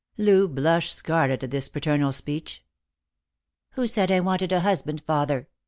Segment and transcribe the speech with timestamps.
[0.17, 2.65] Loo blushed scarlet at this paternal speech."
[3.73, 5.47] Who said I wanted a husband, father